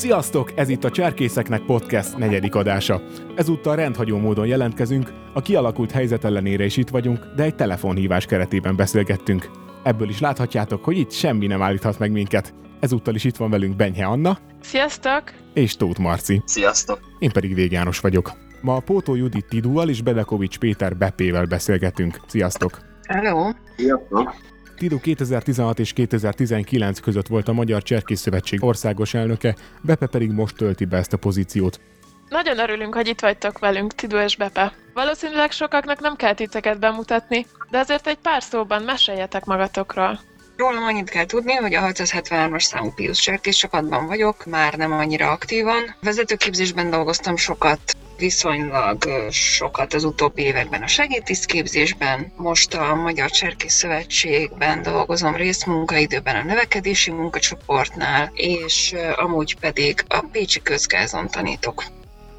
Sziasztok! 0.00 0.52
Ez 0.54 0.68
itt 0.68 0.84
a 0.84 0.90
Cserkészeknek 0.90 1.62
Podcast 1.62 2.16
negyedik 2.16 2.54
adása. 2.54 3.02
Ezúttal 3.36 3.76
rendhagyó 3.76 4.18
módon 4.18 4.46
jelentkezünk, 4.46 5.12
a 5.34 5.40
kialakult 5.40 5.90
helyzet 5.90 6.24
ellenére 6.24 6.64
is 6.64 6.76
itt 6.76 6.88
vagyunk, 6.88 7.18
de 7.36 7.42
egy 7.42 7.54
telefonhívás 7.54 8.26
keretében 8.26 8.76
beszélgettünk. 8.76 9.50
Ebből 9.82 10.08
is 10.08 10.20
láthatjátok, 10.20 10.84
hogy 10.84 10.98
itt 10.98 11.10
semmi 11.10 11.46
nem 11.46 11.62
állíthat 11.62 11.98
meg 11.98 12.10
minket. 12.10 12.54
Ezúttal 12.80 13.14
is 13.14 13.24
itt 13.24 13.36
van 13.36 13.50
velünk 13.50 13.76
Benyhe 13.76 14.04
Anna. 14.04 14.38
Sziasztok! 14.60 15.22
És 15.54 15.76
Tóth 15.76 16.00
Marci. 16.00 16.42
Sziasztok! 16.44 17.00
Én 17.18 17.30
pedig 17.30 17.54
Vég 17.54 17.72
János 17.72 18.00
vagyok. 18.00 18.32
Ma 18.60 18.76
a 18.76 18.80
Pótó 18.80 19.14
Judit 19.14 19.46
Tidúval 19.48 19.88
és 19.88 20.02
Bedekovics 20.02 20.58
Péter 20.58 20.96
Bepével 20.96 21.44
beszélgetünk. 21.44 22.20
Sziasztok! 22.26 22.78
Hello! 23.08 23.50
Sziasztok! 23.76 24.34
Tidu 24.80 25.00
2016 25.00 25.78
és 25.78 25.92
2019 25.92 27.00
között 27.00 27.26
volt 27.26 27.48
a 27.48 27.52
Magyar 27.52 27.82
Cserkész 27.82 28.20
Szövetség 28.20 28.64
országos 28.64 29.14
elnöke, 29.14 29.56
Bepe 29.80 30.06
pedig 30.06 30.30
most 30.30 30.56
tölti 30.56 30.84
be 30.84 30.96
ezt 30.96 31.12
a 31.12 31.16
pozíciót. 31.16 31.80
Nagyon 32.28 32.58
örülünk, 32.58 32.94
hogy 32.94 33.08
itt 33.08 33.20
vagytok 33.20 33.58
velünk, 33.58 33.94
Tidu 33.94 34.16
és 34.16 34.36
Bepe. 34.36 34.72
Valószínűleg 34.94 35.50
sokaknak 35.50 36.00
nem 36.00 36.16
kell 36.16 36.34
titeket 36.34 36.78
bemutatni, 36.78 37.46
de 37.70 37.78
azért 37.78 38.06
egy 38.06 38.18
pár 38.18 38.42
szóban 38.42 38.82
meséljetek 38.82 39.44
magatokról. 39.44 40.20
Rólam 40.56 40.82
annyit 40.82 41.10
kell 41.10 41.26
tudni, 41.26 41.52
hogy 41.52 41.74
a 41.74 41.80
673-as 41.80 42.62
számú 42.62 42.92
Pius 42.94 43.20
Cserkész 43.20 43.56
csapatban 43.56 44.06
vagyok, 44.06 44.46
már 44.46 44.74
nem 44.74 44.92
annyira 44.92 45.30
aktívan. 45.30 45.96
Vezetőképzésben 46.02 46.90
dolgoztam 46.90 47.36
sokat, 47.36 47.96
viszonylag 48.20 48.98
sokat 49.30 49.94
az 49.94 50.04
utóbbi 50.04 50.42
években 50.42 50.82
a 50.82 50.86
segédtisztképzésben. 50.86 52.32
Most 52.36 52.74
a 52.74 52.94
Magyar 52.94 53.30
Cserkész 53.30 53.74
Szövetségben 53.74 54.82
dolgozom 54.82 55.34
részmunkaidőben 55.34 56.36
a 56.36 56.44
növekedési 56.44 57.10
munkacsoportnál, 57.10 58.30
és 58.34 58.94
amúgy 59.16 59.56
pedig 59.60 60.04
a 60.08 60.24
Pécsi 60.32 60.62
Közgázon 60.62 61.28
tanítok. 61.28 61.84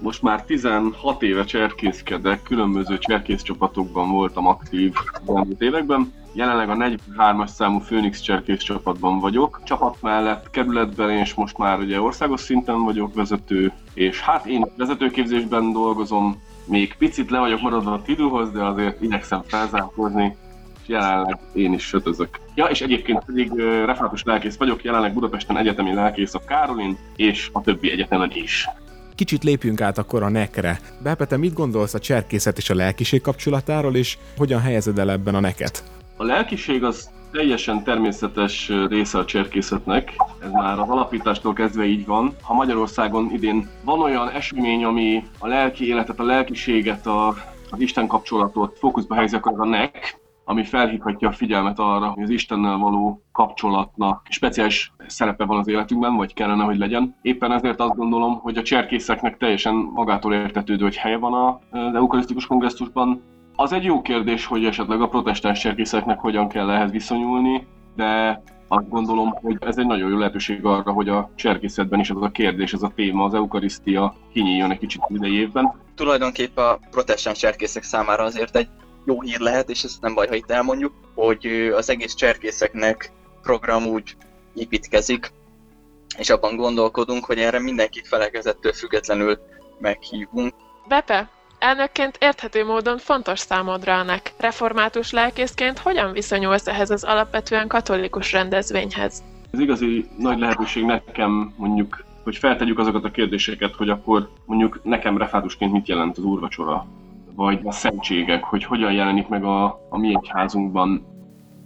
Most 0.00 0.22
már 0.22 0.44
16 0.44 1.22
éve 1.22 1.44
cserkészkedek, 1.44 2.42
különböző 2.42 2.98
cserkész 2.98 3.42
csapatokban 3.42 4.10
voltam 4.10 4.46
aktív 4.46 4.92
az 5.24 5.46
években. 5.58 6.12
Jelenleg 6.32 6.70
a 6.70 6.74
43-as 6.74 7.46
számú 7.46 7.78
Phoenix 7.78 8.20
cserkész 8.20 8.62
csapatban 8.62 9.18
vagyok. 9.18 9.60
Csapat 9.64 9.96
mellett 10.00 10.50
kerületben 10.50 11.10
és 11.10 11.34
most 11.34 11.58
már 11.58 11.78
ugye 11.78 12.00
országos 12.00 12.40
szinten 12.40 12.84
vagyok 12.84 13.14
vezető, 13.14 13.72
és 13.94 14.20
hát 14.20 14.46
én 14.46 14.66
vezetőképzésben 14.76 15.72
dolgozom, 15.72 16.42
még 16.64 16.94
picit 16.98 17.30
le 17.30 17.38
vagyok 17.38 17.60
maradva 17.60 17.92
a 17.92 18.02
Tiduhoz, 18.02 18.50
de 18.50 18.64
azért 18.64 19.02
igyekszem 19.02 19.42
felzárkózni, 19.46 20.36
és 20.82 20.88
jelenleg 20.88 21.38
én 21.52 21.72
is 21.72 21.82
sötözök. 21.82 22.40
Ja, 22.54 22.64
és 22.64 22.80
egyébként 22.80 23.24
pedig 23.24 23.52
refátus 23.84 24.22
lelkész 24.22 24.56
vagyok, 24.56 24.84
jelenleg 24.84 25.12
Budapesten 25.12 25.58
egyetemi 25.58 25.94
lelkész 25.94 26.34
a 26.34 26.38
Károlin, 26.46 26.98
és 27.16 27.50
a 27.52 27.60
többi 27.60 27.90
egyetemen 27.90 28.30
is. 28.34 28.68
Kicsit 29.14 29.44
lépjünk 29.44 29.80
át 29.80 29.98
akkor 29.98 30.22
a 30.22 30.28
nekre. 30.28 30.78
Bepe, 31.02 31.26
te 31.26 31.36
mit 31.36 31.52
gondolsz 31.52 31.94
a 31.94 31.98
cserkészet 31.98 32.58
és 32.58 32.70
a 32.70 32.74
lelkiség 32.74 33.20
kapcsolatáról, 33.20 33.94
és 33.94 34.18
hogyan 34.36 34.60
helyezed 34.60 34.98
el 34.98 35.10
ebben 35.10 35.34
a 35.34 35.40
neket? 35.40 35.97
A 36.20 36.24
lelkiség 36.24 36.84
az 36.84 37.10
teljesen 37.32 37.82
természetes 37.82 38.72
része 38.88 39.18
a 39.18 39.24
cserkészetnek, 39.24 40.12
ez 40.42 40.50
már 40.50 40.78
az 40.78 40.88
alapítástól 40.88 41.52
kezdve 41.52 41.84
így 41.84 42.06
van. 42.06 42.34
Ha 42.42 42.54
Magyarországon 42.54 43.30
idén 43.32 43.68
van 43.84 44.00
olyan 44.00 44.28
esemény, 44.28 44.84
ami 44.84 45.24
a 45.38 45.46
lelki 45.46 45.86
életet, 45.86 46.18
a 46.18 46.24
lelkiséget, 46.24 47.06
a, 47.06 47.28
az 47.70 47.80
Isten 47.80 48.06
kapcsolatot 48.06 48.78
fókuszba 48.78 49.14
helyezi, 49.14 49.36
akkor 49.36 49.60
a 49.60 49.64
nek, 49.64 50.20
ami 50.44 50.64
felhívhatja 50.64 51.28
a 51.28 51.32
figyelmet 51.32 51.78
arra, 51.78 52.08
hogy 52.08 52.22
az 52.22 52.30
Istennel 52.30 52.76
való 52.76 53.22
kapcsolatnak 53.32 54.26
speciális 54.30 54.92
szerepe 55.06 55.44
van 55.44 55.58
az 55.58 55.68
életünkben, 55.68 56.16
vagy 56.16 56.34
kellene, 56.34 56.64
hogy 56.64 56.78
legyen. 56.78 57.16
Éppen 57.22 57.52
ezért 57.52 57.80
azt 57.80 57.96
gondolom, 57.96 58.38
hogy 58.38 58.56
a 58.56 58.62
cserkészeknek 58.62 59.36
teljesen 59.36 59.74
magától 59.74 60.34
értetődő, 60.34 60.82
hogy 60.82 60.96
helye 60.96 61.16
van 61.16 61.60
az 61.70 61.94
eukarisztikus 61.94 62.46
kongresszusban, 62.46 63.22
az 63.60 63.72
egy 63.72 63.84
jó 63.84 64.02
kérdés, 64.02 64.46
hogy 64.46 64.64
esetleg 64.64 65.00
a 65.00 65.08
protestáns 65.08 65.60
cserkészeknek 65.60 66.18
hogyan 66.18 66.48
kell 66.48 66.70
ehhez 66.70 66.90
viszonyulni, 66.90 67.66
de 67.96 68.42
azt 68.68 68.88
gondolom, 68.88 69.30
hogy 69.30 69.56
ez 69.60 69.78
egy 69.78 69.86
nagyon 69.86 70.10
jó 70.10 70.18
lehetőség 70.18 70.64
arra, 70.64 70.92
hogy 70.92 71.08
a 71.08 71.30
cserkészetben 71.34 72.00
is 72.00 72.10
ez 72.10 72.16
a 72.20 72.30
kérdés, 72.30 72.72
ez 72.72 72.82
a 72.82 72.92
téma, 72.94 73.24
az 73.24 73.34
eukarisztia 73.34 74.14
kinyíljon 74.32 74.70
egy 74.70 74.78
kicsit 74.78 75.02
idei 75.08 75.34
évben. 75.34 75.72
Tulajdonképpen 75.94 76.64
a 76.64 76.78
protestáns 76.90 77.38
cserkészek 77.38 77.82
számára 77.82 78.24
azért 78.24 78.56
egy 78.56 78.68
jó 79.04 79.22
hír 79.22 79.40
lehet, 79.40 79.70
és 79.70 79.84
ez 79.84 79.98
nem 80.00 80.14
baj, 80.14 80.26
ha 80.26 80.34
itt 80.34 80.50
elmondjuk, 80.50 80.92
hogy 81.14 81.46
az 81.74 81.90
egész 81.90 82.14
cserkészeknek 82.14 83.12
program 83.42 83.86
úgy 83.86 84.16
építkezik, 84.54 85.32
és 86.18 86.30
abban 86.30 86.56
gondolkodunk, 86.56 87.24
hogy 87.24 87.38
erre 87.38 87.58
mindenkit 87.58 88.08
felekezettől 88.08 88.72
függetlenül 88.72 89.38
meghívunk. 89.78 90.54
Bepe, 90.88 91.30
Elnökként 91.58 92.16
érthető 92.20 92.64
módon 92.64 92.98
fontos 92.98 93.38
számodra 93.38 93.98
a 93.98 94.02
nek. 94.02 94.32
Református 94.38 95.10
lelkészként 95.10 95.78
hogyan 95.78 96.12
viszonyulsz 96.12 96.66
ehhez 96.66 96.90
az 96.90 97.04
alapvetően 97.04 97.68
katolikus 97.68 98.32
rendezvényhez? 98.32 99.22
Ez 99.50 99.60
igazi 99.60 100.08
nagy 100.18 100.38
lehetőség 100.38 100.84
nekem 100.84 101.54
mondjuk, 101.56 102.04
hogy 102.24 102.36
feltegyük 102.36 102.78
azokat 102.78 103.04
a 103.04 103.10
kérdéseket, 103.10 103.74
hogy 103.74 103.88
akkor 103.88 104.28
mondjuk 104.44 104.80
nekem 104.84 105.18
refátusként 105.18 105.72
mit 105.72 105.88
jelent 105.88 106.18
az 106.18 106.24
úrvacsora, 106.24 106.86
vagy 107.34 107.60
a 107.64 107.72
szentségek, 107.72 108.44
hogy 108.44 108.64
hogyan 108.64 108.92
jelenik 108.92 109.28
meg 109.28 109.44
a, 109.44 109.64
a 109.88 109.98
mi 109.98 110.14
egyházunkban. 110.14 111.06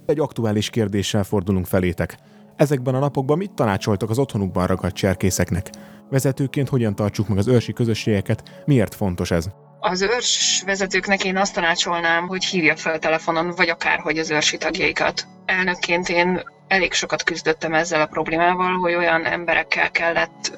Egy 0.05 0.19
aktuális 0.19 0.69
kérdéssel 0.69 1.23
fordulunk 1.23 1.65
felétek. 1.65 2.17
Ezekben 2.55 2.95
a 2.95 2.99
napokban 2.99 3.37
mit 3.37 3.51
tanácsoltak 3.51 4.09
az 4.09 4.19
otthonukban 4.19 4.67
ragadt 4.67 4.95
cserkészeknek? 4.95 5.69
Vezetőként 6.09 6.69
hogyan 6.69 6.95
tartsuk 6.95 7.27
meg 7.27 7.37
az 7.37 7.47
őrsi 7.47 7.73
közösségeket? 7.73 8.63
Miért 8.65 8.95
fontos 8.95 9.31
ez? 9.31 9.49
Az 9.85 10.01
őrs 10.01 10.61
vezetőknek 10.65 11.23
én 11.23 11.37
azt 11.37 11.53
tanácsolnám, 11.53 12.27
hogy 12.27 12.45
hívja 12.45 12.75
fel 12.75 12.99
telefonon, 12.99 13.51
vagy 13.55 13.69
akárhogy 13.69 14.17
az 14.17 14.29
őrsi 14.29 14.57
tagjaikat. 14.57 15.27
Elnökként 15.45 16.09
én 16.09 16.43
elég 16.67 16.93
sokat 16.93 17.23
küzdöttem 17.23 17.73
ezzel 17.73 18.01
a 18.01 18.05
problémával, 18.05 18.77
hogy 18.77 18.93
olyan 18.95 19.25
emberekkel 19.25 19.91
kellett 19.91 20.57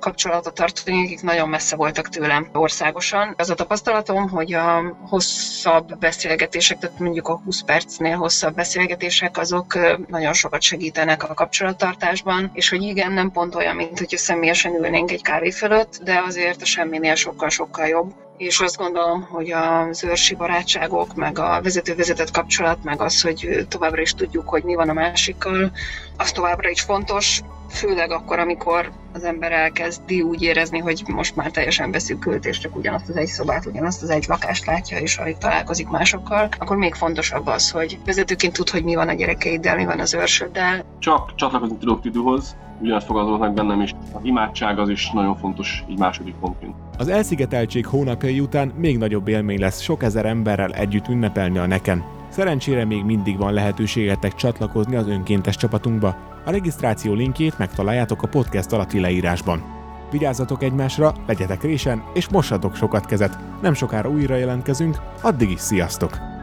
kapcsolatot 0.00 0.54
tartani, 0.54 1.04
akik 1.04 1.22
nagyon 1.22 1.48
messze 1.48 1.76
voltak 1.76 2.08
tőlem 2.08 2.48
országosan. 2.52 3.34
Az 3.36 3.50
a 3.50 3.54
tapasztalatom, 3.54 4.28
hogy 4.28 4.52
a 4.52 4.96
hosszabb 5.08 5.98
beszélgetések, 5.98 6.78
tehát 6.78 6.98
mondjuk 6.98 7.28
a 7.28 7.40
20 7.44 7.62
percnél 7.62 8.16
hosszabb 8.16 8.54
beszélgetések, 8.54 9.38
azok 9.38 9.78
nagyon 10.06 10.32
sokat 10.32 10.62
segítenek 10.62 11.30
a 11.30 11.34
kapcsolattartásban, 11.34 12.50
és 12.54 12.68
hogy 12.68 12.82
igen, 12.82 13.12
nem 13.12 13.30
pont 13.30 13.54
olyan, 13.54 13.76
mint 13.76 13.98
hogyha 13.98 14.18
személyesen 14.18 14.74
ülnénk 14.74 15.10
egy 15.10 15.22
kávé 15.22 15.50
fölött, 15.50 16.00
de 16.04 16.22
azért 16.26 16.62
a 16.62 16.64
semminél 16.64 17.14
sokkal-sokkal 17.14 17.86
jobb 17.86 18.25
és 18.36 18.60
azt 18.60 18.76
gondolom, 18.76 19.22
hogy 19.22 19.50
az 19.52 20.04
őrsi 20.04 20.34
barátságok, 20.34 21.14
meg 21.14 21.38
a 21.38 21.60
vezető-vezetett 21.62 22.30
kapcsolat, 22.30 22.82
meg 22.82 23.00
az, 23.00 23.20
hogy 23.20 23.66
továbbra 23.68 24.00
is 24.00 24.12
tudjuk, 24.12 24.48
hogy 24.48 24.62
mi 24.62 24.74
van 24.74 24.88
a 24.88 24.92
másikkal, 24.92 25.72
az 26.16 26.32
továbbra 26.32 26.68
is 26.70 26.80
fontos, 26.80 27.40
főleg 27.70 28.10
akkor, 28.10 28.38
amikor 28.38 28.92
az 29.16 29.24
ember 29.24 29.52
elkezdi 29.52 30.22
úgy 30.22 30.42
érezni, 30.42 30.78
hogy 30.78 31.02
most 31.06 31.36
már 31.36 31.50
teljesen 31.50 31.90
beszűkült, 31.90 32.44
és 32.44 32.58
csak 32.58 32.76
ugyanazt 32.76 33.08
az 33.08 33.16
egy 33.16 33.26
szobát, 33.26 33.66
ugyanazt 33.66 34.02
az 34.02 34.10
egy 34.10 34.24
lakást 34.28 34.66
látja, 34.66 34.98
és 34.98 35.16
ahogy 35.16 35.36
találkozik 35.36 35.88
másokkal, 35.88 36.48
akkor 36.58 36.76
még 36.76 36.94
fontosabb 36.94 37.46
az, 37.46 37.70
hogy 37.70 37.98
vezetőként 38.04 38.52
tud, 38.52 38.68
hogy 38.68 38.84
mi 38.84 38.94
van 38.94 39.08
a 39.08 39.12
gyerekeiddel, 39.12 39.76
mi 39.76 39.84
van 39.84 40.00
az 40.00 40.14
őrsöddel. 40.14 40.84
Csak 40.98 41.34
csatlakozni 41.34 41.76
tudok 41.76 42.00
Tiduhoz, 42.00 42.56
ugyanazt 42.80 43.06
fogalmazott 43.06 43.40
meg 43.40 43.52
bennem 43.52 43.80
is. 43.80 43.94
Az 44.12 44.20
imádság 44.22 44.78
az 44.78 44.88
is 44.88 45.10
nagyon 45.10 45.36
fontos, 45.36 45.84
így 45.90 45.98
második 45.98 46.34
pontként. 46.34 46.74
Az 46.98 47.08
elszigeteltség 47.08 47.86
hónapjai 47.86 48.40
után 48.40 48.68
még 48.68 48.98
nagyobb 48.98 49.28
élmény 49.28 49.60
lesz 49.60 49.80
sok 49.80 50.02
ezer 50.02 50.24
emberrel 50.24 50.72
együtt 50.72 51.08
ünnepelni 51.08 51.58
a 51.58 51.66
neken. 51.66 52.04
Szerencsére 52.28 52.84
még 52.84 53.04
mindig 53.04 53.38
van 53.38 53.52
lehetőségetek 53.52 54.34
csatlakozni 54.34 54.96
az 54.96 55.08
önkéntes 55.08 55.56
csapatunkba. 55.56 56.35
A 56.46 56.50
regisztráció 56.50 57.14
linkjét 57.14 57.58
megtaláljátok 57.58 58.22
a 58.22 58.28
podcast 58.28 58.72
alatti 58.72 59.00
leírásban. 59.00 59.62
Vigyázzatok 60.10 60.62
egymásra, 60.62 61.14
legyetek 61.26 61.62
résen, 61.62 62.04
és 62.14 62.28
mossatok 62.28 62.76
sokat 62.76 63.06
kezet. 63.06 63.38
Nem 63.62 63.74
sokára 63.74 64.08
újra 64.08 64.36
jelentkezünk, 64.36 64.96
addig 65.22 65.50
is 65.50 65.60
sziasztok! 65.60 66.35